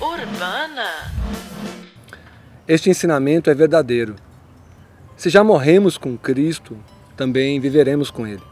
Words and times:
Urbana. 0.00 1.12
Este 2.66 2.88
ensinamento 2.88 3.50
é 3.50 3.54
verdadeiro. 3.54 4.16
Se 5.14 5.28
já 5.28 5.44
morremos 5.44 5.98
com 5.98 6.16
Cristo, 6.16 6.78
também 7.14 7.60
viveremos 7.60 8.10
com 8.10 8.26
Ele. 8.26 8.42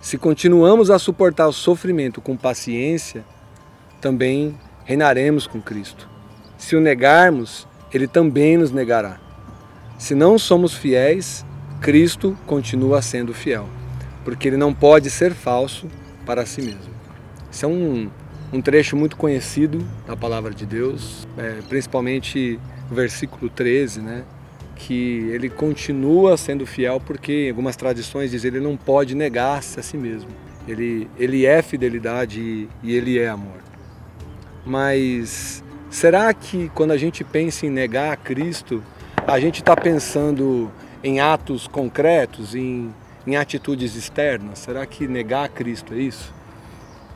Se 0.00 0.16
continuamos 0.16 0.90
a 0.90 0.98
suportar 0.98 1.46
o 1.46 1.52
sofrimento 1.52 2.22
com 2.22 2.34
paciência, 2.38 3.22
também 4.00 4.58
reinaremos 4.86 5.46
com 5.46 5.60
Cristo. 5.60 6.08
Se 6.56 6.74
o 6.74 6.80
negarmos, 6.80 7.68
Ele 7.92 8.08
também 8.08 8.56
nos 8.56 8.70
negará. 8.70 9.20
Se 9.98 10.14
não 10.14 10.38
somos 10.38 10.72
fiéis, 10.72 11.44
Cristo 11.80 12.36
continua 12.46 13.02
sendo 13.02 13.32
fiel, 13.34 13.68
porque 14.24 14.48
Ele 14.48 14.56
não 14.56 14.72
pode 14.72 15.10
ser 15.10 15.34
falso 15.34 15.86
para 16.24 16.44
si 16.46 16.62
mesmo. 16.62 16.94
Isso 17.50 17.64
é 17.64 17.68
um, 17.68 18.10
um 18.52 18.60
trecho 18.60 18.96
muito 18.96 19.16
conhecido 19.16 19.86
da 20.06 20.16
palavra 20.16 20.52
de 20.52 20.66
Deus, 20.66 21.26
é, 21.38 21.60
principalmente 21.68 22.58
o 22.90 22.94
versículo 22.94 23.48
13, 23.48 24.00
né? 24.00 24.24
que 24.76 25.30
ele 25.32 25.48
continua 25.48 26.36
sendo 26.36 26.66
fiel 26.66 27.00
porque 27.04 27.46
algumas 27.48 27.76
tradições 27.76 28.30
diz 28.30 28.44
ele 28.44 28.60
não 28.60 28.76
pode 28.76 29.14
negar-se 29.14 29.80
a 29.80 29.82
si 29.82 29.96
mesmo. 29.96 30.28
Ele, 30.68 31.08
ele 31.18 31.46
é 31.46 31.62
fidelidade 31.62 32.40
e, 32.40 32.68
e 32.82 32.94
ele 32.94 33.18
é 33.18 33.28
amor. 33.28 33.58
Mas 34.64 35.62
será 35.90 36.32
que 36.34 36.70
quando 36.74 36.90
a 36.90 36.96
gente 36.96 37.24
pensa 37.24 37.66
em 37.66 37.70
negar 37.70 38.12
a 38.12 38.16
Cristo, 38.16 38.82
a 39.26 39.40
gente 39.40 39.60
está 39.60 39.76
pensando 39.76 40.70
em 41.06 41.20
atos 41.20 41.68
concretos, 41.68 42.54
em, 42.54 42.92
em 43.26 43.36
atitudes 43.36 43.94
externas? 43.94 44.58
Será 44.58 44.84
que 44.84 45.06
negar 45.06 45.44
a 45.44 45.48
Cristo 45.48 45.94
é 45.94 45.98
isso? 45.98 46.34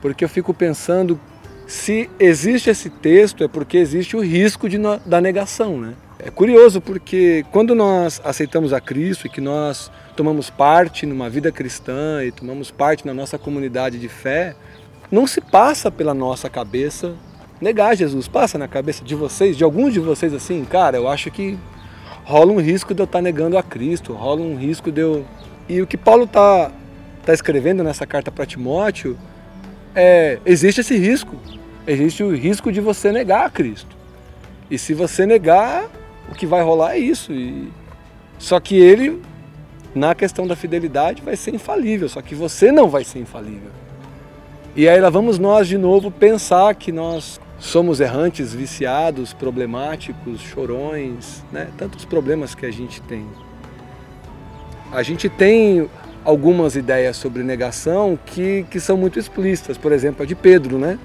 Porque 0.01 0.25
eu 0.25 0.29
fico 0.29 0.55
pensando 0.55 1.19
se 1.67 2.09
existe 2.19 2.71
esse 2.71 2.89
texto 2.89 3.45
é 3.45 3.49
porque 3.49 3.77
existe 3.77 4.17
o 4.17 4.21
risco 4.21 4.69
de, 4.69 4.79
da 5.05 5.21
negação, 5.21 5.79
né? 5.79 5.95
É 6.19 6.31
curioso 6.31 6.81
porque 6.81 7.45
quando 7.51 7.75
nós 7.75 8.21
aceitamos 8.25 8.73
a 8.73 8.81
Cristo 8.81 9.27
e 9.27 9.31
que 9.31 9.41
nós 9.41 9.91
tomamos 10.17 10.51
parte 10.51 11.07
numa 11.07 11.31
vida 11.31 11.51
cristã 11.51 12.23
e 12.25 12.31
tomamos 12.31 12.71
parte 12.71 13.07
na 13.07 13.15
nossa 13.15 13.39
comunidade 13.39 13.99
de 13.99 14.09
fé, 14.09 14.55
não 15.11 15.27
se 15.27 15.41
passa 15.41 15.91
pela 15.91 16.13
nossa 16.13 16.51
cabeça 16.51 17.15
negar 17.61 17.97
Jesus. 17.97 18.29
Passa 18.29 18.59
na 18.59 18.69
cabeça 18.69 19.03
de 19.03 19.15
vocês, 19.15 19.57
de 19.57 19.65
alguns 19.65 19.93
de 19.93 20.01
vocês 20.01 20.35
assim, 20.35 20.65
cara, 20.65 20.97
eu 20.97 21.09
acho 21.09 21.31
que 21.31 21.59
rola 22.25 22.53
um 22.53 22.61
risco 22.61 22.95
de 22.95 23.01
eu 23.01 23.05
estar 23.05 23.21
negando 23.21 23.57
a 23.57 23.63
Cristo, 23.63 24.13
rola 24.13 24.41
um 24.41 24.57
risco 24.57 24.91
de 24.91 25.01
eu. 25.01 25.25
E 25.69 25.81
o 25.81 25.87
que 25.87 25.97
Paulo 25.97 26.25
está 26.25 26.71
tá 27.25 27.33
escrevendo 27.33 27.83
nessa 27.83 28.07
carta 28.07 28.31
para 28.31 28.47
Timóteo 28.47 29.17
é: 29.95 30.39
existe 30.45 30.81
esse 30.81 30.97
risco. 30.97 31.37
Existe 31.87 32.23
o 32.23 32.35
risco 32.35 32.71
de 32.71 32.81
você 32.81 33.11
negar 33.11 33.47
a 33.47 33.51
Cristo. 33.51 33.97
E 34.71 34.79
se 34.79 34.95
você 34.95 35.27
negar, 35.27 35.89
o 36.31 36.35
que 36.35 36.47
vai 36.47 36.63
rolar 36.63 36.95
é 36.95 36.99
isso. 36.99 37.33
E... 37.33 37.69
Só 38.39 38.61
que 38.61 38.77
ele, 38.77 39.21
na 39.95 40.15
questão 40.15 40.47
da 40.47 40.55
fidelidade, 40.55 41.23
vai 41.23 41.37
ser 41.37 41.55
infalível, 41.55 42.09
só 42.09 42.23
que 42.23 42.35
você 42.35 42.71
não 42.71 42.89
vai 42.89 43.05
ser 43.05 43.19
infalível. 43.19 43.71
E 44.77 44.89
aí 44.89 45.01
lá 45.01 45.11
vamos 45.11 45.39
nós 45.39 45.67
de 45.67 45.77
novo 45.77 46.11
pensar 46.11 46.75
que 46.77 46.93
nós 46.93 47.41
somos 47.61 48.01
errantes, 48.01 48.55
viciados, 48.55 49.35
problemáticos, 49.35 50.41
chorões, 50.41 51.45
né? 51.53 51.69
tantos 51.77 52.05
problemas 52.07 52.55
que 52.55 52.65
a 52.65 52.73
gente 52.73 53.01
tem. 53.03 53.27
A 54.91 55.03
gente 55.03 55.29
tem 55.29 55.89
algumas 56.25 56.75
ideias 56.75 57.17
sobre 57.17 57.43
negação 57.43 58.19
que, 58.27 58.67
que 58.71 58.81
são 58.81 58.97
muito 58.97 59.19
explícitas, 59.19 59.77
por 59.77 59.93
exemplo, 59.93 60.23
a 60.23 60.27
de 60.27 60.35
Pedro, 60.35 60.79
né? 60.79 60.99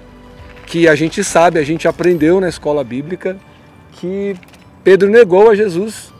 que 0.66 0.88
a 0.88 0.96
gente 0.96 1.24
sabe, 1.24 1.60
a 1.60 1.64
gente 1.64 1.88
aprendeu 1.88 2.40
na 2.40 2.50
escola 2.50 2.84
bíblica 2.84 3.38
que 3.92 4.36
Pedro 4.84 5.10
negou 5.10 5.50
a 5.52 5.56
Jesus 5.56 6.12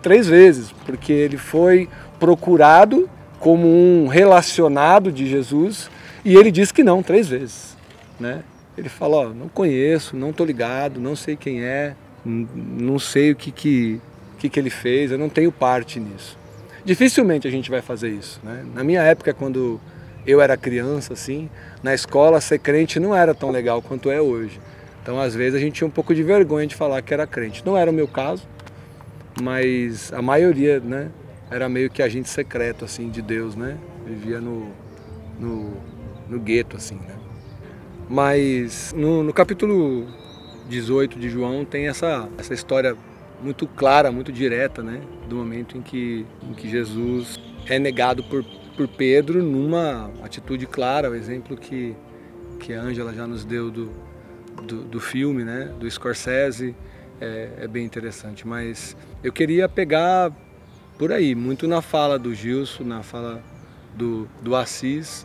três 0.00 0.26
vezes, 0.26 0.72
porque 0.86 1.12
ele 1.12 1.36
foi 1.36 1.88
procurado 2.18 3.10
como 3.38 3.66
um 3.66 4.06
relacionado 4.06 5.10
de 5.10 5.26
Jesus 5.26 5.90
e 6.24 6.36
ele 6.36 6.50
disse 6.50 6.72
que 6.72 6.84
não 6.84 7.02
três 7.02 7.28
vezes, 7.28 7.76
né? 8.18 8.42
Ele 8.80 8.88
falou, 8.88 9.34
não 9.34 9.46
conheço, 9.46 10.16
não 10.16 10.30
estou 10.30 10.46
ligado, 10.46 10.98
não 10.98 11.14
sei 11.14 11.36
quem 11.36 11.62
é, 11.62 11.94
não 12.24 12.98
sei 12.98 13.30
o 13.30 13.36
que 13.36 13.52
que, 13.52 14.00
que 14.38 14.48
que 14.48 14.58
ele 14.58 14.70
fez, 14.70 15.10
eu 15.10 15.18
não 15.18 15.28
tenho 15.28 15.52
parte 15.52 16.00
nisso. 16.00 16.38
Dificilmente 16.82 17.46
a 17.46 17.50
gente 17.50 17.70
vai 17.70 17.82
fazer 17.82 18.08
isso, 18.08 18.40
né? 18.42 18.64
Na 18.74 18.82
minha 18.82 19.02
época, 19.02 19.34
quando 19.34 19.78
eu 20.26 20.40
era 20.40 20.56
criança, 20.56 21.12
assim, 21.12 21.50
na 21.82 21.92
escola 21.92 22.40
ser 22.40 22.58
crente 22.58 22.98
não 22.98 23.14
era 23.14 23.34
tão 23.34 23.50
legal 23.50 23.82
quanto 23.82 24.10
é 24.10 24.18
hoje. 24.18 24.58
Então, 25.02 25.20
às 25.20 25.34
vezes, 25.34 25.56
a 25.56 25.58
gente 25.58 25.74
tinha 25.74 25.88
um 25.88 25.90
pouco 25.90 26.14
de 26.14 26.22
vergonha 26.22 26.66
de 26.66 26.74
falar 26.74 27.02
que 27.02 27.12
era 27.12 27.26
crente. 27.26 27.62
Não 27.66 27.76
era 27.76 27.90
o 27.90 27.94
meu 27.94 28.08
caso, 28.08 28.48
mas 29.42 30.10
a 30.10 30.22
maioria, 30.22 30.80
né, 30.80 31.10
era 31.50 31.68
meio 31.68 31.90
que 31.90 32.02
agente 32.02 32.30
secreto, 32.30 32.86
assim, 32.86 33.10
de 33.10 33.20
Deus, 33.20 33.54
né? 33.54 33.76
Vivia 34.06 34.40
no, 34.40 34.72
no, 35.38 35.76
no 36.30 36.40
gueto, 36.40 36.78
assim, 36.78 36.94
né? 36.94 37.19
Mas 38.10 38.92
no, 38.92 39.22
no 39.22 39.32
capítulo 39.32 40.04
18 40.68 41.16
de 41.16 41.30
João 41.30 41.64
tem 41.64 41.86
essa, 41.86 42.28
essa 42.36 42.52
história 42.52 42.96
muito 43.40 43.68
clara, 43.68 44.10
muito 44.10 44.32
direta, 44.32 44.82
né? 44.82 45.00
Do 45.28 45.36
momento 45.36 45.78
em 45.78 45.80
que, 45.80 46.26
em 46.42 46.52
que 46.52 46.68
Jesus 46.68 47.38
é 47.68 47.78
negado 47.78 48.24
por, 48.24 48.44
por 48.76 48.88
Pedro 48.88 49.40
numa 49.44 50.10
atitude 50.24 50.66
clara, 50.66 51.08
o 51.08 51.14
exemplo 51.14 51.56
que, 51.56 51.94
que 52.58 52.74
a 52.74 52.82
Ângela 52.82 53.14
já 53.14 53.28
nos 53.28 53.44
deu 53.44 53.70
do, 53.70 53.92
do, 54.66 54.82
do 54.82 54.98
filme, 54.98 55.44
né, 55.44 55.72
do 55.78 55.88
Scorsese, 55.88 56.74
é, 57.20 57.50
é, 57.60 57.68
bem 57.68 57.84
interessante. 57.84 58.44
Mas 58.44 58.96
eu 59.22 59.32
queria 59.32 59.68
pegar 59.68 60.32
por 60.98 61.12
aí, 61.12 61.36
muito 61.36 61.68
na 61.68 61.80
fala 61.80 62.18
do 62.18 62.34
Gilson, 62.34 62.82
na 62.82 63.04
fala 63.04 63.40
do, 63.94 64.28
do 64.42 64.56
Assis, 64.56 65.24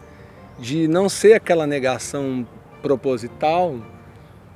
de 0.60 0.88
não 0.88 1.10
ser 1.10 1.34
aquela 1.34 1.66
negação 1.66 2.48
proposital, 2.86 3.80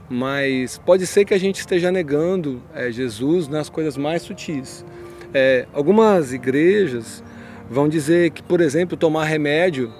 mas 0.08 0.78
pode 0.78 1.08
ser 1.08 1.26
que 1.26 1.34
a 1.34 1.38
gente 1.40 1.60
esteja 1.62 1.92
negando 1.92 2.62
é, 2.76 2.92
Jesus 2.92 3.48
nas 3.48 3.70
coisas 3.70 3.98
mais 3.98 4.22
sutis. 4.22 4.86
É, 5.34 5.66
algumas 5.74 6.32
igrejas 6.32 7.24
vão 7.68 7.90
dizer 7.90 8.30
que, 8.30 8.44
por 8.44 8.62
exemplo, 8.62 8.96
tomar 8.96 9.26
remédio 9.26 9.92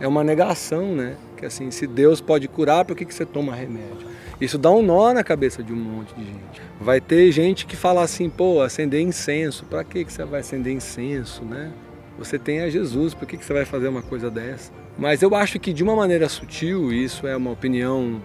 é 0.00 0.08
uma 0.08 0.24
negação, 0.24 0.94
né? 0.94 1.16
Que 1.36 1.44
assim, 1.44 1.70
se 1.70 1.86
Deus 1.86 2.18
pode 2.18 2.48
curar, 2.48 2.86
por 2.86 2.96
que, 2.96 3.04
que 3.04 3.12
você 3.12 3.26
toma 3.26 3.54
remédio? 3.54 4.08
Isso 4.40 4.56
dá 4.56 4.70
um 4.70 4.82
nó 4.82 5.12
na 5.12 5.22
cabeça 5.22 5.62
de 5.62 5.74
um 5.74 5.76
monte 5.76 6.14
de 6.14 6.24
gente. 6.24 6.62
Vai 6.80 6.98
ter 6.98 7.30
gente 7.30 7.66
que 7.66 7.76
fala 7.76 8.02
assim, 8.02 8.30
pô, 8.30 8.62
acender 8.62 9.02
incenso, 9.02 9.66
para 9.66 9.84
que, 9.84 10.02
que 10.02 10.12
você 10.12 10.24
vai 10.24 10.40
acender 10.40 10.72
incenso, 10.72 11.44
né? 11.44 11.72
Você 12.18 12.38
tem 12.38 12.60
a 12.60 12.70
Jesus, 12.70 13.12
por 13.12 13.28
que, 13.28 13.36
que 13.36 13.44
você 13.44 13.52
vai 13.52 13.66
fazer 13.66 13.88
uma 13.88 14.02
coisa 14.02 14.30
dessa? 14.30 14.72
Mas 14.98 15.22
eu 15.22 15.34
acho 15.34 15.58
que 15.58 15.72
de 15.72 15.82
uma 15.82 15.94
maneira 15.94 16.28
sutil, 16.28 16.92
isso 16.92 17.26
é 17.26 17.36
uma 17.36 17.50
opinião 17.50 18.22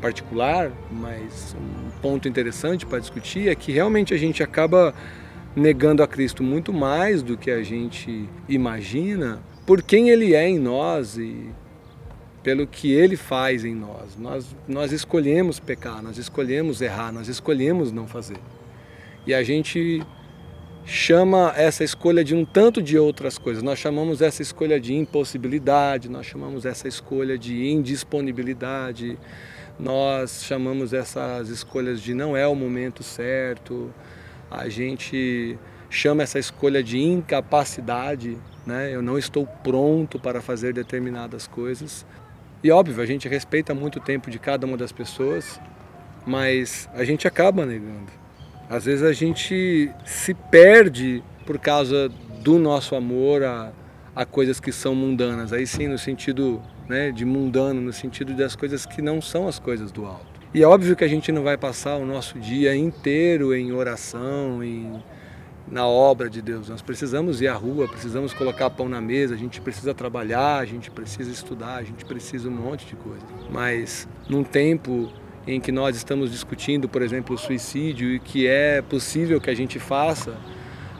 particular, 0.00 0.70
mas 0.90 1.54
um 1.58 2.00
ponto 2.00 2.28
interessante 2.28 2.86
para 2.86 2.98
discutir 2.98 3.48
é 3.48 3.54
que 3.54 3.72
realmente 3.72 4.14
a 4.14 4.16
gente 4.16 4.42
acaba 4.42 4.94
negando 5.54 6.02
a 6.02 6.06
Cristo 6.06 6.42
muito 6.42 6.72
mais 6.72 7.22
do 7.22 7.36
que 7.36 7.50
a 7.50 7.62
gente 7.62 8.28
imagina 8.48 9.40
por 9.66 9.82
quem 9.82 10.10
ele 10.10 10.34
é 10.34 10.48
em 10.48 10.58
nós 10.58 11.16
e 11.16 11.50
pelo 12.46 12.64
que 12.64 12.92
Ele 12.92 13.16
faz 13.16 13.64
em 13.64 13.74
nós. 13.74 14.16
Nós, 14.16 14.54
nós 14.68 14.92
escolhemos 14.92 15.58
pecar, 15.58 16.00
nós 16.00 16.16
escolhemos 16.16 16.80
errar, 16.80 17.10
nós 17.10 17.26
escolhemos 17.26 17.90
não 17.90 18.06
fazer. 18.06 18.36
E 19.26 19.34
a 19.34 19.42
gente 19.42 20.00
chama 20.86 21.52
essa 21.56 21.82
escolha 21.82 22.22
de 22.22 22.32
um 22.32 22.44
tanto 22.44 22.80
de 22.80 22.96
outras 22.96 23.36
coisas. 23.36 23.60
Nós 23.60 23.76
chamamos 23.76 24.22
essa 24.22 24.40
escolha 24.40 24.78
de 24.78 24.94
impossibilidade, 24.94 26.08
nós 26.08 26.26
chamamos 26.26 26.64
essa 26.64 26.86
escolha 26.86 27.36
de 27.36 27.66
indisponibilidade, 27.66 29.18
nós 29.80 30.44
chamamos 30.44 30.92
essas 30.92 31.48
escolhas 31.48 32.00
de 32.00 32.14
não 32.14 32.36
é 32.36 32.46
o 32.46 32.54
momento 32.54 33.02
certo, 33.02 33.92
a 34.48 34.68
gente 34.68 35.58
chama 35.90 36.22
essa 36.22 36.38
escolha 36.38 36.82
de 36.84 36.98
incapacidade, 37.00 38.38
né? 38.64 38.94
eu 38.94 39.02
não 39.02 39.18
estou 39.18 39.44
pronto 39.44 40.20
para 40.20 40.40
fazer 40.40 40.72
determinadas 40.72 41.48
coisas. 41.48 42.06
E 42.62 42.70
óbvio, 42.70 43.02
a 43.02 43.06
gente 43.06 43.28
respeita 43.28 43.74
muito 43.74 43.98
o 43.98 44.00
tempo 44.00 44.30
de 44.30 44.38
cada 44.38 44.64
uma 44.64 44.76
das 44.76 44.92
pessoas, 44.92 45.60
mas 46.24 46.88
a 46.94 47.04
gente 47.04 47.26
acaba 47.26 47.66
negando. 47.66 48.25
Às 48.68 48.84
vezes 48.84 49.04
a 49.04 49.12
gente 49.12 49.90
se 50.04 50.34
perde 50.34 51.22
por 51.44 51.58
causa 51.58 52.08
do 52.42 52.58
nosso 52.58 52.94
amor 52.94 53.42
a, 53.44 53.72
a 54.14 54.24
coisas 54.24 54.58
que 54.58 54.72
são 54.72 54.94
mundanas. 54.94 55.52
Aí 55.52 55.66
sim, 55.66 55.86
no 55.86 55.98
sentido 55.98 56.60
né, 56.88 57.10
de 57.10 57.24
mundano, 57.24 57.80
no 57.80 57.92
sentido 57.92 58.34
das 58.34 58.56
coisas 58.56 58.84
que 58.84 59.00
não 59.00 59.20
são 59.20 59.46
as 59.46 59.58
coisas 59.58 59.92
do 59.92 60.04
alto. 60.04 60.36
E 60.52 60.62
é 60.62 60.66
óbvio 60.66 60.96
que 60.96 61.04
a 61.04 61.08
gente 61.08 61.30
não 61.30 61.42
vai 61.42 61.56
passar 61.56 61.96
o 61.96 62.06
nosso 62.06 62.38
dia 62.38 62.74
inteiro 62.74 63.54
em 63.54 63.72
oração, 63.72 64.64
em, 64.64 65.02
na 65.68 65.86
obra 65.86 66.30
de 66.30 66.40
Deus. 66.40 66.68
Nós 66.68 66.80
precisamos 66.80 67.40
ir 67.40 67.48
à 67.48 67.54
rua, 67.54 67.86
precisamos 67.86 68.32
colocar 68.32 68.70
pão 68.70 68.88
na 68.88 69.00
mesa, 69.00 69.34
a 69.34 69.38
gente 69.38 69.60
precisa 69.60 69.92
trabalhar, 69.92 70.58
a 70.58 70.64
gente 70.64 70.90
precisa 70.90 71.30
estudar, 71.30 71.76
a 71.76 71.82
gente 71.82 72.04
precisa 72.04 72.48
um 72.48 72.52
monte 72.52 72.86
de 72.86 72.96
coisa. 72.96 73.24
Mas 73.50 74.08
num 74.28 74.42
tempo 74.42 75.12
em 75.46 75.60
que 75.60 75.70
nós 75.70 75.96
estamos 75.96 76.30
discutindo, 76.32 76.88
por 76.88 77.02
exemplo, 77.02 77.36
o 77.36 77.38
suicídio 77.38 78.10
e 78.10 78.18
que 78.18 78.46
é 78.46 78.82
possível 78.82 79.40
que 79.40 79.48
a 79.48 79.54
gente 79.54 79.78
faça, 79.78 80.36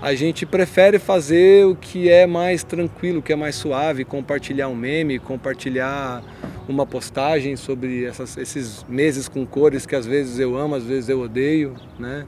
a 0.01 0.15
gente 0.15 0.45
prefere 0.45 0.99
fazer 0.99 1.67
o 1.67 1.75
que 1.75 2.09
é 2.09 2.27
mais 2.27 2.63
tranquilo, 2.63 3.19
o 3.21 3.23
que 3.23 3.33
é 3.33 3.37
mais 3.37 3.57
suave, 3.57 4.05
compartilhar 4.05 4.69
um 4.69 4.75
meme, 4.75 5.19
compartilhar 5.19 6.23
uma 6.69 6.87
postagem 6.87 7.57
sobre 7.57 8.05
essas, 8.05 8.37
esses 8.37 8.85
meses 8.89 9.29
com 9.29 9.47
cores 9.47 9.87
que 9.87 9.97
às 9.97 10.07
vezes 10.07 10.39
eu 10.39 10.57
amo, 10.57 10.75
às 10.75 10.85
vezes 10.85 11.09
eu 11.09 11.21
odeio, 11.21 11.75
né? 11.99 12.27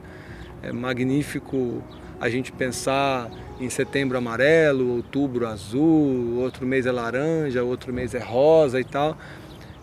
É 0.63 0.73
magnífico 0.73 1.81
a 2.19 2.27
gente 2.27 2.51
pensar 2.51 3.29
em 3.59 3.69
setembro 3.69 4.17
amarelo, 4.17 4.95
outubro 4.95 5.47
azul, 5.47 6.39
outro 6.39 6.65
mês 6.65 6.85
é 6.85 6.91
laranja, 6.91 7.63
outro 7.63 7.93
mês 7.93 8.13
é 8.13 8.19
rosa 8.19 8.79
e 8.79 8.83
tal. 8.83 9.17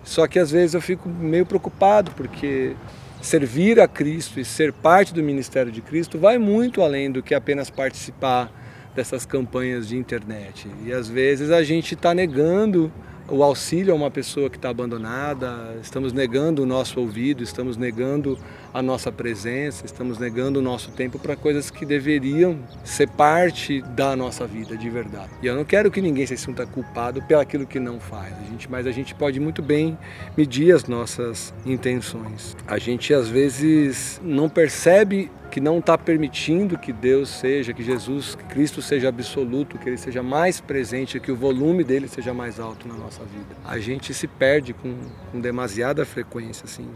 Só 0.06 0.26
que 0.28 0.38
às 0.38 0.52
vezes 0.52 0.74
eu 0.74 0.80
fico 0.80 1.08
meio 1.08 1.44
preocupado 1.44 2.12
porque 2.12 2.74
servir 3.20 3.80
a 3.80 3.88
Cristo 3.88 4.38
e 4.38 4.44
ser 4.44 4.72
parte 4.72 5.12
do 5.12 5.20
ministério 5.20 5.72
de 5.72 5.82
Cristo 5.82 6.16
vai 6.16 6.38
muito 6.38 6.80
além 6.80 7.10
do 7.10 7.22
que 7.22 7.34
apenas 7.34 7.68
participar 7.68 8.50
dessas 8.94 9.26
campanhas 9.26 9.88
de 9.88 9.96
internet. 9.96 10.68
E 10.84 10.92
às 10.92 11.08
vezes 11.08 11.50
a 11.50 11.62
gente 11.64 11.94
está 11.94 12.14
negando 12.14 12.90
o 13.28 13.42
auxílio 13.42 13.92
a 13.92 13.96
uma 13.96 14.10
pessoa 14.10 14.48
que 14.48 14.56
está 14.56 14.70
abandonada, 14.70 15.76
estamos 15.82 16.12
negando 16.12 16.62
o 16.62 16.66
nosso 16.66 17.00
ouvido, 17.00 17.42
estamos 17.42 17.76
negando 17.76 18.38
a 18.72 18.82
nossa 18.82 19.10
presença, 19.10 19.84
estamos 19.84 20.18
negando 20.18 20.58
o 20.58 20.62
nosso 20.62 20.90
tempo 20.92 21.18
para 21.18 21.34
coisas 21.34 21.70
que 21.70 21.84
deveriam 21.84 22.58
ser 22.84 23.08
parte 23.08 23.82
da 23.82 24.14
nossa 24.14 24.46
vida 24.46 24.76
de 24.76 24.88
verdade. 24.88 25.30
E 25.42 25.46
eu 25.46 25.54
não 25.54 25.64
quero 25.64 25.90
que 25.90 26.00
ninguém 26.00 26.26
se 26.26 26.36
sinta 26.36 26.66
culpado 26.66 27.22
pelo 27.22 27.40
aquilo 27.40 27.66
que 27.66 27.80
não 27.80 27.98
faz, 27.98 28.32
a 28.38 28.44
gente, 28.44 28.70
mas 28.70 28.86
a 28.86 28.92
gente 28.92 29.14
pode 29.14 29.40
muito 29.40 29.62
bem 29.62 29.98
medir 30.36 30.74
as 30.74 30.84
nossas 30.84 31.52
intenções. 31.64 32.56
A 32.66 32.78
gente 32.78 33.12
às 33.12 33.28
vezes 33.28 34.20
não 34.22 34.48
percebe 34.48 35.30
que 35.56 35.60
não 35.62 35.78
está 35.78 35.96
permitindo 35.96 36.76
que 36.76 36.92
Deus 36.92 37.30
seja, 37.30 37.72
que 37.72 37.82
Jesus, 37.82 38.34
que 38.34 38.44
Cristo 38.44 38.82
seja 38.82 39.08
absoluto, 39.08 39.78
que 39.78 39.88
Ele 39.88 39.96
seja 39.96 40.22
mais 40.22 40.60
presente, 40.60 41.18
que 41.18 41.32
o 41.32 41.34
volume 41.34 41.82
dele 41.82 42.08
seja 42.08 42.34
mais 42.34 42.60
alto 42.60 42.86
na 42.86 42.92
nossa 42.92 43.24
vida. 43.24 43.56
A 43.64 43.78
gente 43.78 44.12
se 44.12 44.26
perde 44.26 44.74
com, 44.74 44.94
com 45.32 45.40
demasiada 45.40 46.04
frequência, 46.04 46.66
assim. 46.66 46.86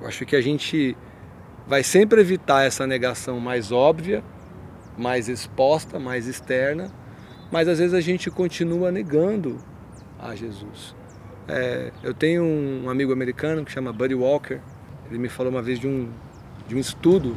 Eu 0.00 0.06
acho 0.06 0.24
que 0.24 0.34
a 0.34 0.40
gente 0.40 0.96
vai 1.66 1.82
sempre 1.82 2.18
evitar 2.18 2.64
essa 2.64 2.86
negação 2.86 3.38
mais 3.38 3.70
óbvia, 3.70 4.24
mais 4.96 5.28
exposta, 5.28 5.98
mais 6.00 6.26
externa, 6.26 6.90
mas 7.52 7.68
às 7.68 7.78
vezes 7.78 7.92
a 7.92 8.00
gente 8.00 8.30
continua 8.30 8.90
negando 8.90 9.58
a 10.18 10.34
Jesus. 10.34 10.96
É, 11.46 11.92
eu 12.02 12.14
tenho 12.14 12.42
um 12.42 12.88
amigo 12.88 13.12
americano 13.12 13.66
que 13.66 13.70
chama 13.70 13.92
Buddy 13.92 14.14
Walker. 14.14 14.60
Ele 15.10 15.18
me 15.18 15.28
falou 15.28 15.52
uma 15.52 15.60
vez 15.60 15.78
de 15.78 15.86
um, 15.86 16.08
de 16.66 16.74
um 16.74 16.78
estudo 16.78 17.36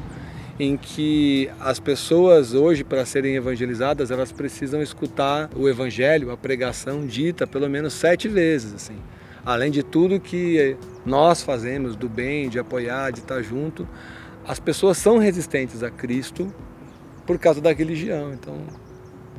em 0.60 0.76
que 0.76 1.50
as 1.62 1.80
pessoas 1.80 2.54
hoje, 2.54 2.84
para 2.84 3.06
serem 3.06 3.36
evangelizadas, 3.36 4.12
elas 4.12 4.30
precisam 4.30 4.82
escutar 4.82 5.50
o 5.56 5.70
evangelho, 5.70 6.32
a 6.32 6.38
pregação 6.38 7.08
dita 7.08 7.48
pelo 7.48 7.70
menos 7.70 7.94
sete 7.94 8.28
vezes, 8.28 8.74
assim. 8.74 8.98
Além 9.46 9.72
de 9.72 9.82
tudo 9.82 10.20
que 10.20 10.76
nós 11.06 11.42
fazemos 11.42 11.96
do 11.96 12.10
bem, 12.10 12.50
de 12.50 12.60
apoiar, 12.60 13.12
de 13.12 13.20
estar 13.20 13.42
junto, 13.42 13.88
as 14.46 14.60
pessoas 14.60 14.98
são 14.98 15.18
resistentes 15.18 15.82
a 15.82 15.90
Cristo 15.90 16.54
por 17.26 17.40
causa 17.40 17.62
da 17.62 17.72
religião. 17.72 18.34
Então, 18.34 18.58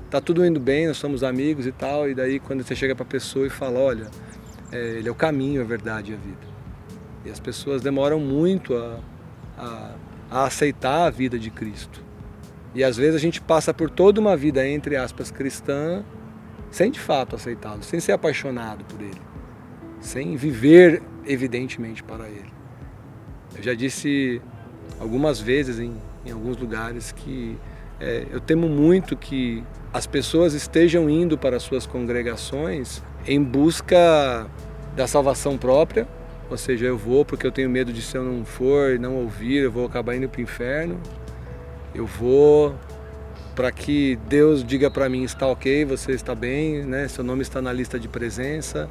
tá 0.08 0.22
tudo 0.22 0.44
indo 0.44 0.58
bem, 0.58 0.86
nós 0.86 0.96
somos 0.96 1.22
amigos 1.22 1.66
e 1.66 1.72
tal, 1.72 2.08
e 2.08 2.14
daí 2.14 2.40
quando 2.40 2.64
você 2.64 2.74
chega 2.74 2.94
para 2.94 3.04
a 3.04 3.08
pessoa 3.08 3.46
e 3.46 3.50
fala, 3.50 3.78
olha, 3.78 4.08
é, 4.72 4.98
ele 4.98 5.08
é 5.08 5.12
o 5.12 5.14
caminho, 5.14 5.60
a 5.60 5.64
verdade 5.64 6.12
e 6.12 6.14
a 6.14 6.18
vida. 6.18 6.50
E 7.26 7.30
as 7.30 7.38
pessoas 7.38 7.82
demoram 7.82 8.18
muito 8.18 8.74
a, 8.74 8.98
a 9.58 9.94
a 10.30 10.44
aceitar 10.44 11.06
a 11.06 11.10
vida 11.10 11.38
de 11.38 11.50
Cristo. 11.50 12.02
E 12.74 12.84
às 12.84 12.96
vezes 12.96 13.16
a 13.16 13.18
gente 13.18 13.40
passa 13.40 13.74
por 13.74 13.90
toda 13.90 14.20
uma 14.20 14.36
vida, 14.36 14.66
entre 14.66 14.96
aspas, 14.96 15.30
cristã, 15.30 16.04
sem 16.70 16.90
de 16.90 17.00
fato 17.00 17.34
aceitá-lo, 17.34 17.82
sem 17.82 17.98
ser 17.98 18.12
apaixonado 18.12 18.84
por 18.84 19.00
ele, 19.00 19.20
sem 20.00 20.36
viver 20.36 21.02
evidentemente 21.26 22.02
para 22.02 22.28
ele. 22.28 22.52
Eu 23.56 23.62
já 23.62 23.74
disse 23.74 24.40
algumas 25.00 25.40
vezes 25.40 25.80
em, 25.80 25.96
em 26.24 26.30
alguns 26.30 26.56
lugares 26.56 27.10
que 27.10 27.58
é, 27.98 28.26
eu 28.30 28.40
temo 28.40 28.68
muito 28.68 29.16
que 29.16 29.64
as 29.92 30.06
pessoas 30.06 30.54
estejam 30.54 31.10
indo 31.10 31.36
para 31.36 31.58
suas 31.58 31.86
congregações 31.86 33.02
em 33.26 33.42
busca 33.42 34.48
da 34.94 35.06
salvação 35.06 35.58
própria 35.58 36.06
ou 36.50 36.56
seja, 36.56 36.86
eu 36.86 36.98
vou 36.98 37.24
porque 37.24 37.46
eu 37.46 37.52
tenho 37.52 37.70
medo 37.70 37.92
de 37.92 38.02
se 38.02 38.16
eu 38.16 38.24
não 38.24 38.44
for 38.44 38.90
e 38.90 38.98
não 38.98 39.14
ouvir, 39.14 39.62
eu 39.62 39.70
vou 39.70 39.86
acabar 39.86 40.16
indo 40.16 40.28
para 40.28 40.40
o 40.40 40.42
inferno. 40.42 41.00
Eu 41.94 42.06
vou 42.06 42.74
para 43.54 43.70
que 43.70 44.16
Deus 44.28 44.64
diga 44.64 44.90
para 44.90 45.08
mim 45.08 45.22
está 45.22 45.46
ok, 45.46 45.84
você 45.84 46.12
está 46.12 46.34
bem, 46.34 46.84
né? 46.84 47.06
Seu 47.06 47.22
nome 47.22 47.42
está 47.42 47.62
na 47.62 47.72
lista 47.72 48.00
de 48.00 48.08
presença. 48.08 48.90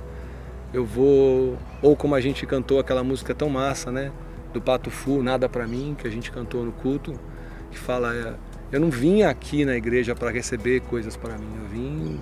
Eu 0.74 0.86
vou 0.86 1.58
ou 1.82 1.96
como 1.98 2.16
a 2.16 2.22
gente 2.22 2.46
cantou 2.46 2.80
aquela 2.80 3.04
música 3.04 3.36
tão 3.36 3.50
massa, 3.50 3.92
né? 3.92 4.12
Do 4.54 4.62
Pato 4.62 4.90
Fu, 4.90 5.22
nada 5.22 5.50
para 5.50 5.68
mim, 5.68 5.96
que 6.00 6.08
a 6.08 6.12
gente 6.12 6.32
cantou 6.32 6.64
no 6.64 6.72
culto, 6.72 7.14
que 7.72 7.78
fala 7.78 8.38
eu 8.72 8.80
não 8.80 8.90
vim 8.90 9.24
aqui 9.24 9.66
na 9.66 9.76
igreja 9.76 10.16
para 10.16 10.30
receber 10.30 10.82
coisas 10.82 11.18
para 11.18 11.38
mim, 11.38 11.50
eu 11.62 11.68
vim 11.70 12.22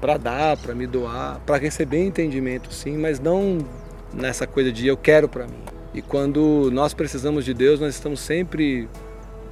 para 0.00 0.16
dar, 0.16 0.56
para 0.58 0.74
me 0.74 0.86
doar, 0.86 1.40
para 1.46 1.56
receber 1.56 2.04
entendimento 2.04 2.72
sim, 2.72 2.98
mas 2.98 3.18
não 3.18 3.58
nessa 4.12 4.46
coisa 4.46 4.72
de 4.72 4.86
eu 4.86 4.96
quero 4.96 5.28
para 5.28 5.46
mim. 5.46 5.62
E 5.94 6.02
quando 6.02 6.70
nós 6.72 6.92
precisamos 6.92 7.44
de 7.44 7.54
Deus, 7.54 7.80
nós 7.80 7.94
estamos 7.94 8.20
sempre 8.20 8.88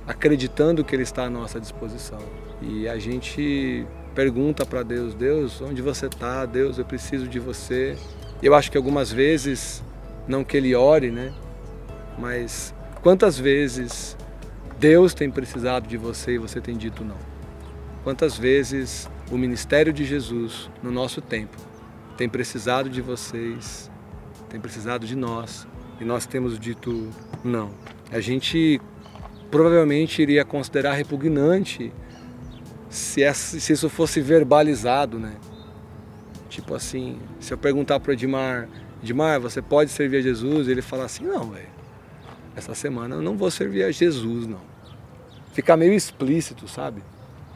acreditando 0.06 0.84
que 0.84 0.94
Ele 0.94 1.02
está 1.02 1.24
à 1.24 1.30
nossa 1.30 1.58
disposição. 1.58 2.18
E 2.60 2.88
a 2.88 2.98
gente 2.98 3.86
pergunta 4.14 4.64
para 4.66 4.82
Deus: 4.82 5.14
Deus, 5.14 5.60
onde 5.60 5.82
você 5.82 6.06
está? 6.06 6.44
Deus, 6.44 6.78
eu 6.78 6.84
preciso 6.84 7.26
de 7.26 7.38
você. 7.38 7.96
Eu 8.42 8.54
acho 8.54 8.70
que 8.70 8.76
algumas 8.76 9.10
vezes, 9.10 9.82
não 10.28 10.44
que 10.44 10.56
Ele 10.56 10.74
ore, 10.74 11.10
né? 11.10 11.32
Mas 12.18 12.74
quantas 13.02 13.38
vezes 13.38 14.16
Deus 14.78 15.14
tem 15.14 15.30
precisado 15.30 15.88
de 15.88 15.96
você 15.96 16.32
e 16.32 16.38
você 16.38 16.60
tem 16.60 16.76
dito 16.76 17.04
não? 17.04 17.16
Quantas 18.02 18.36
vezes 18.36 19.08
o 19.32 19.38
ministério 19.38 19.92
de 19.92 20.04
Jesus, 20.04 20.68
no 20.82 20.90
nosso 20.90 21.22
tempo, 21.22 21.56
tem 22.18 22.28
precisado 22.28 22.90
de 22.90 23.00
vocês 23.00 23.90
tem 24.54 24.60
precisado 24.60 25.04
de 25.04 25.16
nós 25.16 25.66
e 26.00 26.04
nós 26.04 26.26
temos 26.26 26.60
dito 26.60 27.10
não. 27.42 27.72
A 28.12 28.20
gente 28.20 28.80
provavelmente 29.50 30.22
iria 30.22 30.44
considerar 30.44 30.92
repugnante 30.92 31.92
se, 32.88 33.20
se 33.34 33.72
isso 33.72 33.88
fosse 33.88 34.20
verbalizado, 34.20 35.18
né? 35.18 35.34
Tipo 36.48 36.72
assim, 36.72 37.18
se 37.40 37.52
eu 37.52 37.58
perguntar 37.58 37.98
para 37.98 38.10
o 38.10 38.12
Edmar, 38.12 38.68
Edmar, 39.02 39.40
você 39.40 39.60
pode 39.60 39.90
servir 39.90 40.18
a 40.18 40.20
Jesus? 40.20 40.68
Ele 40.68 40.80
falar 40.80 41.06
assim, 41.06 41.24
não, 41.24 41.50
velho, 41.50 41.66
essa 42.54 42.76
semana 42.76 43.16
eu 43.16 43.22
não 43.22 43.36
vou 43.36 43.50
servir 43.50 43.82
a 43.82 43.90
Jesus, 43.90 44.46
não. 44.46 44.60
Ficar 45.52 45.76
meio 45.76 45.94
explícito, 45.94 46.68
sabe? 46.68 47.02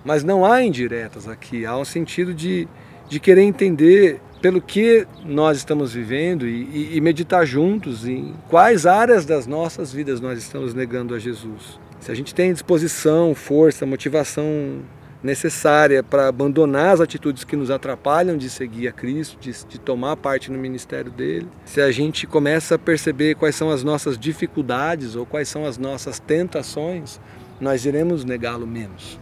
Mas 0.05 0.25
não 0.25 0.45
há 0.45 0.65
indiretas 0.65 1.29
aqui, 1.29 1.65
há 1.65 1.77
um 1.77 1.85
sentido 1.85 2.35
de, 2.35 2.67
de 3.09 3.21
querer 3.21 3.43
entender 3.43 4.21
pelo 4.41 4.61
que 4.61 5.07
nós 5.25 5.57
estamos 5.59 5.93
vivendo 5.93 6.47
e, 6.47 6.97
e, 6.97 7.01
meditar 7.01 7.45
juntos 7.47 8.07
em 8.07 8.35
quais 8.49 8.87
áreas 8.87 9.25
das 9.25 9.47
nossas 9.47 9.93
vidas 9.93 10.21
nós 10.21 10.39
estamos 10.39 10.75
negando 10.75 11.15
a 11.15 11.19
Jesus. 11.19 11.79
Se 12.01 12.13
a 12.13 12.15
gente 12.15 12.35
tem 12.35 12.53
disposição, 12.53 13.35
força, 13.35 13.85
motivação 13.85 14.81
necessária 15.23 16.03
para 16.03 16.29
abandonar 16.29 16.95
as 16.95 17.01
atitudes 17.01 17.43
que 17.43 17.57
nos 17.57 17.71
atrapalham 17.71 18.37
de 18.37 18.49
seguir 18.49 18.87
a 18.87 18.93
Cristo, 18.93 19.37
de, 19.41 19.53
de, 19.53 19.79
tomar 19.79 20.17
parte 20.17 20.51
no 20.51 20.59
ministério 20.59 21.11
dele, 21.11 21.49
se 21.65 21.81
a 21.81 21.91
gente 21.91 22.27
começa 22.27 22.77
a 22.77 22.79
perceber 22.79 23.35
quais 23.35 23.57
são 23.57 23.71
as 23.71 23.83
nossas 23.83 24.17
dificuldades 24.17 25.17
ou 25.17 25.27
quais 25.27 25.49
são 25.49 25.67
as 25.67 25.77
nossas 25.77 26.21
tentações, 26.21 27.21
nós 27.61 27.85
iremos 27.85 28.25
negá-lo 28.25 28.67
menos. 28.67 29.19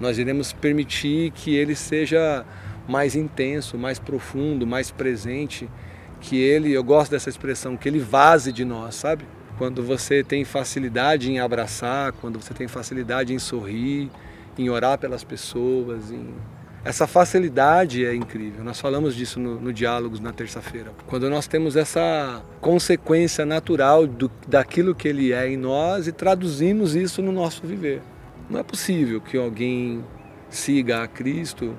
Nós 0.00 0.18
iremos 0.18 0.52
permitir 0.52 1.30
que 1.32 1.54
ele 1.54 1.74
seja 1.74 2.44
mais 2.88 3.14
intenso, 3.14 3.76
mais 3.76 3.98
profundo, 3.98 4.66
mais 4.66 4.90
presente, 4.90 5.68
que 6.20 6.36
ele, 6.40 6.72
eu 6.72 6.82
gosto 6.82 7.10
dessa 7.10 7.28
expressão, 7.28 7.76
que 7.76 7.88
ele 7.88 7.98
vaze 7.98 8.52
de 8.52 8.64
nós, 8.64 8.94
sabe? 8.94 9.24
Quando 9.58 9.82
você 9.82 10.22
tem 10.22 10.44
facilidade 10.44 11.30
em 11.30 11.38
abraçar, 11.38 12.12
quando 12.12 12.40
você 12.40 12.52
tem 12.52 12.68
facilidade 12.68 13.32
em 13.32 13.38
sorrir, 13.38 14.10
em 14.58 14.68
orar 14.68 14.98
pelas 14.98 15.24
pessoas, 15.24 16.10
em... 16.10 16.34
essa 16.84 17.06
facilidade 17.06 18.04
é 18.04 18.14
incrível. 18.14 18.62
Nós 18.62 18.80
falamos 18.80 19.14
disso 19.14 19.40
no, 19.40 19.60
no 19.60 19.72
Diálogos 19.72 20.20
na 20.20 20.32
terça-feira. 20.32 20.92
Quando 21.06 21.28
nós 21.30 21.46
temos 21.46 21.76
essa 21.76 22.42
consequência 22.60 23.44
natural 23.46 24.06
do, 24.06 24.30
daquilo 24.46 24.94
que 24.94 25.08
ele 25.08 25.32
é 25.32 25.48
em 25.48 25.56
nós 25.56 26.06
e 26.06 26.12
traduzimos 26.12 26.94
isso 26.94 27.22
no 27.22 27.32
nosso 27.32 27.66
viver. 27.66 28.02
Não 28.48 28.60
é 28.60 28.62
possível 28.62 29.20
que 29.20 29.36
alguém 29.36 30.04
siga 30.48 31.02
a 31.02 31.08
Cristo 31.08 31.74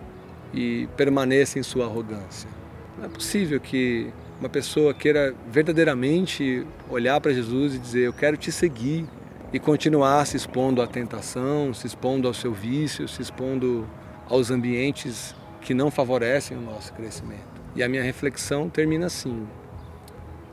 e 0.53 0.87
permaneça 0.97 1.59
em 1.59 1.63
sua 1.63 1.85
arrogância. 1.85 2.49
Não 2.97 3.05
é 3.05 3.09
possível 3.09 3.59
que 3.59 4.11
uma 4.39 4.49
pessoa 4.49 4.93
queira 4.93 5.33
verdadeiramente 5.51 6.65
olhar 6.89 7.19
para 7.21 7.33
Jesus 7.33 7.75
e 7.75 7.79
dizer: 7.79 8.01
Eu 8.03 8.13
quero 8.13 8.37
te 8.37 8.51
seguir, 8.51 9.07
e 9.51 9.59
continuar 9.59 10.25
se 10.25 10.35
expondo 10.35 10.81
à 10.81 10.87
tentação, 10.87 11.73
se 11.73 11.87
expondo 11.87 12.27
ao 12.27 12.33
seu 12.33 12.53
vício, 12.53 13.07
se 13.07 13.21
expondo 13.21 13.87
aos 14.29 14.51
ambientes 14.51 15.33
que 15.61 15.73
não 15.73 15.89
favorecem 15.89 16.57
o 16.57 16.61
nosso 16.61 16.93
crescimento. 16.93 17.61
E 17.75 17.83
a 17.83 17.89
minha 17.89 18.03
reflexão 18.03 18.69
termina 18.69 19.05
assim: 19.05 19.47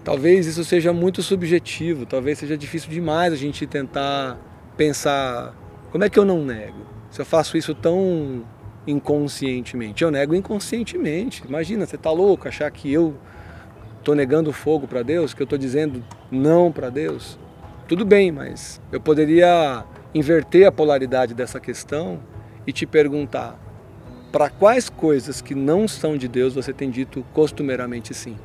Talvez 0.05 0.47
isso 0.47 0.65
seja 0.65 0.93
muito 0.93 1.23
subjetivo, 1.23 2.07
talvez 2.07 2.39
seja 2.39 2.57
difícil 2.57 2.91
demais 2.91 3.33
a 3.33 3.37
gente 3.37 3.67
tentar 3.67 4.39
pensar 4.77 5.55
como 5.91 6.05
é 6.05 6.11
que 6.11 6.19
eu 6.19 6.25
não 6.25 6.45
nego? 6.45 6.85
Se 7.11 7.21
eu 7.21 7.25
faço 7.25 7.57
isso 7.57 7.75
tão 7.75 8.45
inconscientemente, 8.87 10.05
eu 10.05 10.11
nego 10.11 10.35
inconscientemente. 10.35 11.43
Imagina, 11.47 11.87
você 11.87 11.97
tá 11.97 12.11
louco 12.11 12.49
achar 12.49 12.71
que 12.71 12.93
eu 12.93 13.15
tô 14.03 14.15
negando 14.15 14.53
fogo 14.53 14.87
para 14.87 15.03
Deus, 15.03 15.33
que 15.33 15.43
eu 15.43 15.47
tô 15.47 15.57
dizendo 15.57 16.05
não 16.31 16.71
para 16.71 16.91
Deus? 16.91 17.39
Tudo 17.89 18.05
bem, 18.05 18.31
mas 18.31 18.81
eu 18.93 19.01
poderia 19.01 19.85
inverter 20.15 20.67
a 20.67 20.73
polaridade 20.73 21.35
dessa 21.35 21.59
questão 21.59 22.21
e 22.67 22.73
te 22.73 22.87
perguntar: 22.87 23.59
para 24.33 24.49
quais 24.51 24.89
coisas 24.89 25.41
que 25.41 25.55
não 25.55 25.87
são 25.89 26.17
de 26.17 26.29
Deus 26.29 26.55
você 26.55 26.73
tem 26.73 26.91
dito 26.91 27.25
costumeiramente 27.33 28.15
sim? 28.15 28.37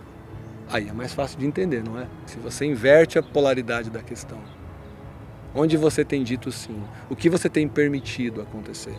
Aí 0.71 0.87
é 0.87 0.93
mais 0.93 1.13
fácil 1.13 1.39
de 1.39 1.45
entender, 1.45 1.83
não 1.83 1.99
é? 1.99 2.05
Se 2.25 2.37
você 2.37 2.65
inverte 2.65 3.17
a 3.17 3.23
polaridade 3.23 3.89
da 3.89 4.01
questão. 4.01 4.37
Onde 5.53 5.77
você 5.77 6.05
tem 6.05 6.23
dito 6.23 6.51
sim? 6.51 6.79
O 7.09 7.15
que 7.15 7.27
você 7.27 7.49
tem 7.49 7.67
permitido 7.67 8.39
acontecer? 8.39 8.93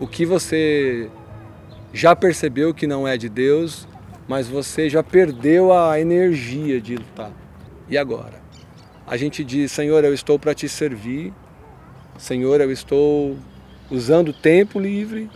O 0.00 0.06
que 0.06 0.26
você 0.26 1.08
já 1.92 2.16
percebeu 2.16 2.74
que 2.74 2.86
não 2.86 3.06
é 3.06 3.16
de 3.16 3.28
Deus, 3.28 3.86
mas 4.26 4.48
você 4.48 4.88
já 4.88 5.02
perdeu 5.02 5.72
a 5.72 6.00
energia 6.00 6.80
de 6.80 6.96
lutar? 6.96 7.32
E 7.88 7.96
agora? 7.96 8.40
A 9.06 9.16
gente 9.16 9.44
diz: 9.44 9.70
Senhor, 9.70 10.02
eu 10.02 10.12
estou 10.12 10.38
para 10.38 10.54
te 10.54 10.68
servir. 10.68 11.32
Senhor, 12.18 12.60
eu 12.60 12.72
estou 12.72 13.36
usando 13.90 14.30
o 14.30 14.32
tempo 14.32 14.80
livre 14.80 15.30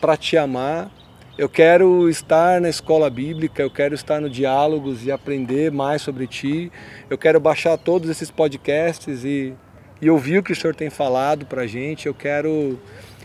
para 0.00 0.16
te 0.16 0.36
amar 0.36 0.90
eu 1.36 1.48
quero 1.48 2.08
estar 2.08 2.60
na 2.60 2.68
escola 2.68 3.10
bíblica, 3.10 3.60
eu 3.60 3.70
quero 3.70 3.92
estar 3.92 4.20
no 4.20 4.30
diálogos 4.30 5.04
e 5.04 5.10
aprender 5.10 5.72
mais 5.72 6.00
sobre 6.00 6.28
ti. 6.28 6.70
Eu 7.10 7.18
quero 7.18 7.40
baixar 7.40 7.76
todos 7.76 8.08
esses 8.08 8.30
podcasts 8.30 9.24
e, 9.24 9.52
e 10.00 10.08
ouvir 10.08 10.38
o 10.38 10.44
que 10.44 10.52
o 10.52 10.56
Senhor 10.56 10.76
tem 10.76 10.90
falado 10.90 11.44
para 11.44 11.62
a 11.62 11.66
gente. 11.66 12.06
Eu 12.06 12.14
quero 12.14 12.78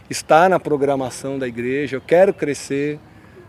estar 0.09 0.49
na 0.49 0.59
programação 0.59 1.37
da 1.37 1.47
igreja, 1.47 1.97
eu 1.97 2.01
quero 2.01 2.33
crescer. 2.33 2.99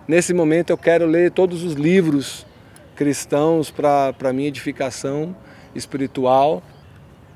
Nesse 0.07 0.35
momento 0.35 0.71
eu 0.71 0.79
quero 0.79 1.07
ler 1.07 1.31
todos 1.31 1.65
os 1.65 1.75
livros 1.75 2.47
cristãos 2.95 3.71
para 3.71 4.33
minha 4.33 4.49
edificação 4.49 5.35
espiritual. 5.75 6.63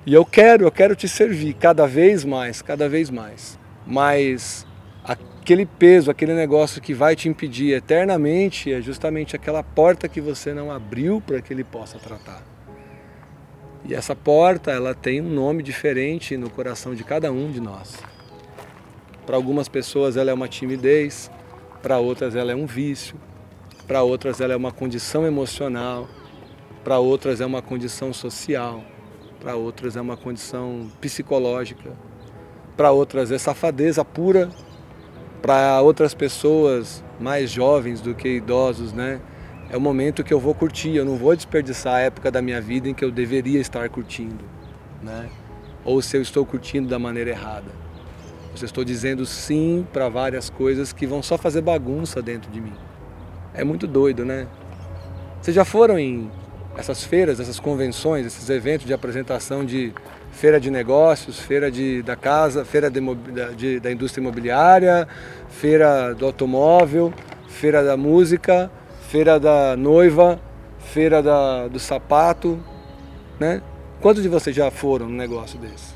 E 0.05 0.13
eu 0.13 0.25
quero, 0.25 0.65
eu 0.65 0.71
quero 0.71 0.95
te 0.95 1.09
servir 1.09 1.55
cada 1.55 1.87
vez 1.87 2.25
mais, 2.25 2.61
cada 2.61 2.89
vez 2.89 3.09
mais. 3.09 3.59
Mas 3.87 4.67
aquele 5.03 5.65
peso, 5.65 6.11
aquele 6.11 6.35
negócio 6.35 6.83
que 6.83 6.93
vai 6.93 7.17
te 7.17 7.29
impedir 7.29 7.73
eternamente 7.73 8.71
é 8.73 8.83
justamente 8.83 9.35
aquela 9.35 9.63
porta 9.63 10.09
que 10.09 10.21
você 10.21 10.53
não 10.53 10.71
abriu 10.71 11.23
para 11.25 11.41
que 11.41 11.53
ele 11.53 11.65
possa 11.65 11.99
tratar. 11.99 12.43
E 13.87 13.95
essa 13.95 14.15
porta, 14.15 14.71
ela 14.71 14.95
tem 14.95 15.21
um 15.21 15.29
nome 15.29 15.63
diferente 15.63 16.37
no 16.37 16.51
coração 16.51 16.95
de 16.95 17.05
cada 17.05 17.31
um 17.31 17.51
de 17.51 17.61
nós. 17.61 18.03
Para 19.27 19.37
algumas 19.37 19.69
pessoas 19.69 20.17
ela 20.17 20.31
é 20.31 20.35
uma 20.35 20.49
timidez, 20.49 21.31
para 21.83 21.99
outras 21.99 22.37
ela 22.37 22.53
é 22.53 22.55
um 22.55 22.67
vício, 22.67 23.17
para 23.87 24.03
outras 24.03 24.41
ela 24.41 24.53
é 24.53 24.57
uma 24.57 24.73
condição 24.73 25.27
emocional, 25.27 26.09
para 26.83 26.99
outras 26.99 27.41
é 27.41 27.47
uma 27.47 27.63
condição 27.63 28.13
social, 28.13 28.83
para 29.41 29.57
outras 29.57 29.97
é 29.97 30.01
uma 30.01 30.17
condição 30.17 30.91
psicológica, 31.01 31.93
para 32.77 32.91
outras 32.91 33.31
é 33.31 33.39
safadeza 33.39 34.05
pura 34.05 34.51
para 35.45 35.79
outras 35.83 36.15
pessoas 36.15 37.05
mais 37.21 37.51
jovens 37.51 38.01
do 38.01 38.15
que 38.15 38.37
idosos, 38.37 38.95
né? 38.95 39.21
É 39.69 39.77
o 39.77 39.81
momento 39.81 40.25
que 40.25 40.33
eu 40.33 40.41
vou 40.41 40.55
curtir, 40.55 40.97
eu 40.97 41.05
não 41.05 41.17
vou 41.19 41.37
desperdiçar 41.37 41.97
a 41.97 42.01
época 42.01 42.31
da 42.31 42.41
minha 42.41 42.63
vida 42.63 42.89
em 42.89 42.95
que 42.95 43.05
eu 43.05 43.11
deveria 43.11 43.61
estar 43.61 43.87
curtindo, 43.91 44.43
né? 45.03 45.29
Ou 45.85 46.01
se 46.01 46.17
eu 46.17 46.23
estou 46.23 46.47
curtindo 46.47 46.89
da 46.89 46.99
maneira 46.99 47.29
errada. 47.29 47.84
Eu 48.63 48.67
estou 48.67 48.85
dizendo 48.85 49.27
sim 49.27 49.87
para 49.93 50.09
várias 50.09 50.49
coisas 50.49 50.93
que 50.93 51.07
vão 51.07 51.23
só 51.23 51.37
fazer 51.37 51.61
bagunça 51.61 52.23
dentro 52.23 52.51
de 52.51 52.61
mim. 52.61 52.73
É 53.53 53.65
muito 53.65 53.87
doido, 53.87 54.25
né? 54.25 54.47
Vocês 55.41 55.55
já 55.55 55.65
foram 55.65 55.99
em 55.99 56.31
essas 56.77 57.05
feiras, 57.05 57.39
essas 57.39 57.61
convenções, 57.61 58.27
esses 58.27 58.49
eventos 58.51 58.87
de 58.87 58.93
apresentação 58.93 59.65
de 59.65 59.93
feira 60.33 60.61
de 60.61 60.71
negócios, 60.71 61.39
feira 61.39 61.71
de, 61.71 62.03
da 62.03 62.17
casa, 62.17 62.65
feira 62.65 62.91
de, 62.91 63.01
de, 63.57 63.81
da 63.81 63.93
indústria 63.93 64.21
imobiliária, 64.21 65.07
feira 65.49 66.13
do 66.15 66.27
automóvel, 66.27 67.13
feira 67.47 67.85
da 67.85 67.97
música, 67.97 68.71
feira 69.09 69.39
da 69.39 69.77
noiva, 69.77 70.41
feira 70.81 71.23
da, 71.23 71.69
do 71.69 71.79
sapato, 71.79 72.59
né? 73.39 73.63
Quantos 74.01 74.23
de 74.23 74.29
vocês 74.29 74.55
já 74.55 74.71
foram 74.71 75.09
num 75.09 75.17
negócio 75.17 75.59
desse? 75.59 75.94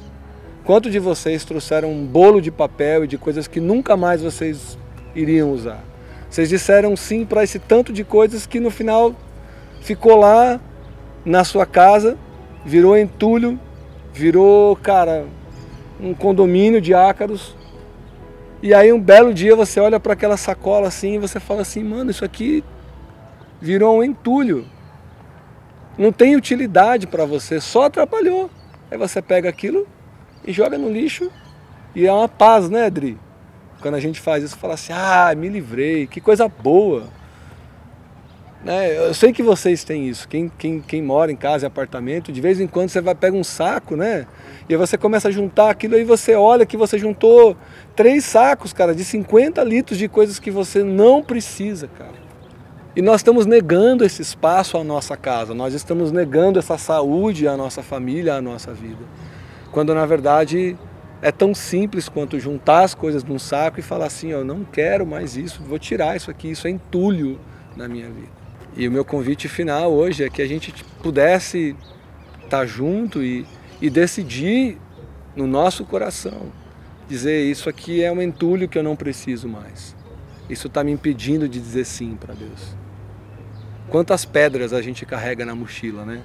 Quantos 0.69 0.93
de 0.93 0.99
vocês 0.99 1.47
trouxeram 1.47 1.91
um 1.91 2.05
bolo 2.05 2.43
de 2.43 2.51
papel 2.51 3.05
e 3.05 3.07
de 3.07 3.17
coisas 3.17 3.49
que 3.49 3.59
nunca 3.59 3.97
mais 3.97 4.21
vocês 4.21 4.77
iriam 5.15 5.51
usar? 5.51 5.83
Vocês 6.29 6.51
disseram 6.51 6.95
sim 6.95 7.25
para 7.25 7.43
esse 7.43 7.59
tanto 7.59 7.91
de 7.91 8.05
coisas 8.05 8.45
que 8.45 8.61
no 8.61 8.71
final 8.71 9.15
ficou 9.81 10.15
lá 10.15 10.61
na 11.25 11.43
sua 11.43 11.65
casa, 11.65 12.19
virou 12.67 12.99
entulho 12.99 13.59
virou, 14.13 14.77
cara, 14.77 15.25
um 15.99 16.13
condomínio 16.13 16.83
de 16.83 16.93
ácaros. 16.93 17.57
E 18.63 18.75
aí 18.75 18.93
um 18.93 19.01
belo 19.01 19.33
dia 19.33 19.57
você 19.57 19.81
olha 19.81 19.99
para 19.99 20.13
aquela 20.13 20.37
sacola 20.37 20.89
assim 20.89 21.15
e 21.15 21.19
você 21.19 21.41
fala 21.41 21.63
assim, 21.63 21.83
mano, 21.83 22.11
isso 22.11 22.27
aqui 22.27 22.63
virou 23.59 24.01
um 24.01 24.05
entulho. 24.05 24.67
Não 25.97 26.13
tem 26.13 26.37
utilidade 26.37 27.07
para 27.07 27.25
você, 27.25 27.59
só 27.59 27.85
atrapalhou. 27.85 28.51
Aí 28.91 28.99
você 28.99 29.23
pega 29.23 29.49
aquilo 29.49 29.87
e 30.49 30.53
joga 30.53 30.79
no 30.79 30.91
lixo 30.91 31.31
e 31.95 32.07
é 32.07 32.13
uma 32.13 32.27
paz, 32.27 32.71
né, 32.71 32.87
Adri? 32.87 33.19
Quando 33.83 33.97
a 33.97 34.01
gente 34.01 34.19
faz 34.19 34.43
isso, 34.43 34.57
fala 34.57 34.75
assim, 34.75 34.95
ah, 34.95 35.33
me 35.37 35.47
livrei, 35.47 36.07
que 36.07 36.23
coisa 36.23 36.49
boa. 36.49 37.05
Né? 38.65 38.97
Eu 38.97 39.13
sei 39.13 39.31
que 39.31 39.43
vocês 39.43 39.85
têm 39.85 40.09
isso. 40.09 40.27
Quem, 40.27 40.51
quem, 40.59 40.81
quem 40.81 41.03
mora 41.03 41.31
em 41.31 41.37
casa, 41.37 41.67
em 41.67 41.69
apartamento, 41.69 42.33
de 42.33 42.41
vez 42.41 42.61
em 42.61 42.67
quando 42.67 42.89
você 42.89 43.01
vai 43.01 43.15
pega 43.15 43.37
um 43.37 43.45
saco, 43.45 43.95
né? 43.95 44.27
E 44.69 44.73
aí 44.73 44.79
você 44.79 44.97
começa 44.97 45.29
a 45.29 45.31
juntar 45.31 45.71
aquilo 45.71 45.97
e 45.97 46.03
você 46.03 46.35
olha 46.35 46.65
que 46.65 46.77
você 46.79 46.99
juntou 46.99 47.55
três 47.95 48.25
sacos, 48.25 48.73
cara, 48.73 48.95
de 48.95 49.05
50 49.05 49.63
litros 49.63 49.99
de 49.99 50.09
coisas 50.09 50.39
que 50.39 50.51
você 50.51 50.83
não 50.83 51.23
precisa, 51.23 51.89
cara. 51.89 52.19
E 52.97 53.03
nós 53.03 53.21
estamos 53.21 53.45
negando 53.45 54.05
esse 54.05 54.23
espaço 54.23 54.79
à 54.79 54.83
nossa 54.83 55.17
casa, 55.17 55.55
nós 55.55 55.75
estamos 55.75 56.11
negando 56.11 56.59
essa 56.59 56.79
saúde 56.79 57.47
à 57.47 57.57
nossa 57.57 57.83
família, 57.83 58.35
à 58.35 58.41
nossa 58.41 58.73
vida. 58.73 59.05
Quando 59.73 59.95
na 59.95 60.07
verdade 60.07 60.77
é 61.21 61.33
tão 61.33 61.55
simples 61.55 62.09
quanto 62.09 62.39
juntar 62.39 62.83
as 62.85 62.95
coisas 62.95 63.25
num 63.25 63.39
saco 63.39 63.81
e 63.81 63.83
falar 63.83 64.07
assim: 64.07 64.29
eu 64.29 64.45
não 64.45 64.65
quero 64.65 65.07
mais 65.07 65.37
isso, 65.37 65.63
vou 65.63 65.79
tirar 65.79 66.17
isso 66.17 66.31
aqui, 66.31 66.51
isso 66.51 66.67
é 66.67 66.71
entulho 66.71 67.39
na 67.77 67.89
minha 67.89 68.09
vida. 68.09 68.39
E 68.77 68.87
o 68.87 68.93
meu 68.93 69.05
convite 69.05 69.49
final 69.49 69.93
hoje 69.93 70.25
é 70.25 70.31
que 70.31 70.41
a 70.41 70.47
gente 70.47 70.73
pudesse 71.03 71.75
estar 72.45 72.65
junto 72.65 73.23
e, 73.23 73.47
e 73.81 73.91
decidir 73.91 74.79
no 75.35 75.47
nosso 75.47 75.85
coração, 75.85 76.53
dizer 77.09 77.45
isso 77.45 77.69
aqui 77.69 78.03
é 78.03 78.11
um 78.11 78.23
entulho 78.23 78.69
que 78.69 78.79
eu 78.79 78.83
não 78.83 78.97
preciso 78.97 79.49
mais. 79.49 79.97
Isso 80.49 80.67
está 80.67 80.83
me 80.83 80.93
impedindo 80.93 81.49
de 81.49 81.61
dizer 81.61 81.85
sim 81.85 82.17
para 82.19 82.35
Deus. 82.35 82.77
Quantas 83.89 84.25
pedras 84.25 84.73
a 84.73 84.81
gente 84.81 85.05
carrega 85.05 85.45
na 85.45 85.55
mochila, 85.55 86.05
né? 86.05 86.23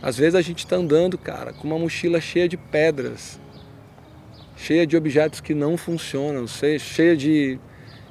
Às 0.00 0.16
vezes 0.16 0.34
a 0.34 0.42
gente 0.42 0.58
está 0.58 0.76
andando, 0.76 1.18
cara, 1.18 1.52
com 1.52 1.66
uma 1.66 1.78
mochila 1.78 2.20
cheia 2.20 2.48
de 2.48 2.56
pedras, 2.56 3.40
cheia 4.56 4.86
de 4.86 4.96
objetos 4.96 5.40
que 5.40 5.54
não 5.54 5.76
funcionam, 5.76 6.46
cheia 6.46 7.16
de, 7.16 7.58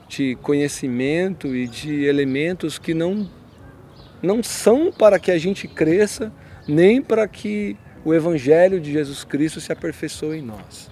de 0.08 0.36
conhecimento 0.42 1.56
e 1.56 1.68
de 1.68 2.06
elementos 2.06 2.78
que 2.78 2.94
não 2.94 3.30
não 4.22 4.42
são 4.42 4.92
para 4.92 5.20
que 5.20 5.30
a 5.30 5.38
gente 5.38 5.68
cresça, 5.68 6.34
nem 6.68 7.02
para 7.02 7.28
que 7.28 7.78
o 8.04 8.14
Evangelho 8.14 8.80
de 8.80 8.92
Jesus 8.92 9.24
Cristo 9.24 9.62
se 9.62 9.72
aperfeiçoe 9.72 10.40
em 10.40 10.42
nós. 10.42 10.90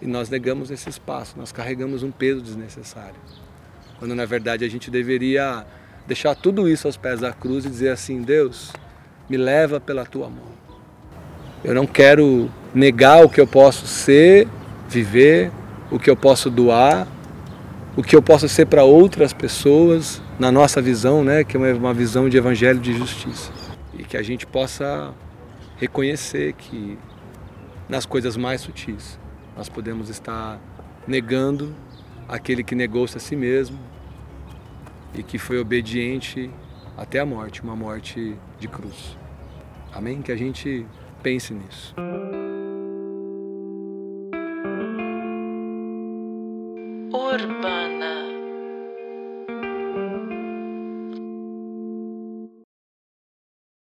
E 0.00 0.06
nós 0.06 0.30
negamos 0.30 0.70
esse 0.70 0.88
espaço, 0.88 1.38
nós 1.38 1.52
carregamos 1.52 2.02
um 2.02 2.10
peso 2.10 2.40
desnecessário. 2.40 3.20
Quando 3.98 4.14
na 4.14 4.24
verdade 4.24 4.64
a 4.64 4.68
gente 4.68 4.90
deveria 4.90 5.66
deixar 6.06 6.34
tudo 6.34 6.66
isso 6.66 6.86
aos 6.86 6.96
pés 6.96 7.20
da 7.20 7.32
cruz 7.32 7.66
e 7.66 7.68
dizer 7.68 7.90
assim: 7.90 8.22
Deus, 8.22 8.72
me 9.30 9.36
leva 9.36 9.78
pela 9.78 10.04
tua 10.04 10.28
mão. 10.28 10.50
Eu 11.62 11.72
não 11.72 11.86
quero 11.86 12.50
negar 12.74 13.24
o 13.24 13.28
que 13.28 13.40
eu 13.40 13.46
posso 13.46 13.86
ser, 13.86 14.48
viver, 14.88 15.52
o 15.88 16.00
que 16.00 16.10
eu 16.10 16.16
posso 16.16 16.50
doar, 16.50 17.06
o 17.96 18.02
que 18.02 18.16
eu 18.16 18.20
posso 18.20 18.48
ser 18.48 18.66
para 18.66 18.82
outras 18.82 19.32
pessoas, 19.32 20.20
na 20.36 20.50
nossa 20.50 20.82
visão, 20.82 21.22
né, 21.22 21.44
que 21.44 21.56
é 21.56 21.60
uma 21.74 21.94
visão 21.94 22.28
de 22.28 22.36
evangelho 22.36 22.80
de 22.80 22.92
justiça. 22.92 23.52
E 23.96 24.02
que 24.02 24.16
a 24.16 24.22
gente 24.22 24.46
possa 24.46 25.14
reconhecer 25.76 26.54
que 26.54 26.98
nas 27.88 28.04
coisas 28.04 28.36
mais 28.36 28.62
sutis 28.62 29.16
nós 29.56 29.68
podemos 29.68 30.08
estar 30.08 30.58
negando 31.06 31.72
aquele 32.28 32.64
que 32.64 32.74
negou-se 32.74 33.16
a 33.16 33.20
si 33.20 33.36
mesmo 33.36 33.78
e 35.14 35.22
que 35.22 35.38
foi 35.38 35.58
obediente 35.58 36.50
até 36.96 37.20
a 37.20 37.26
morte, 37.26 37.62
uma 37.62 37.76
morte 37.76 38.36
de 38.58 38.68
cruz. 38.68 39.19
Amém? 39.92 40.22
Que 40.22 40.32
a 40.32 40.36
gente 40.36 40.86
pense 41.22 41.52
nisso. 41.52 41.94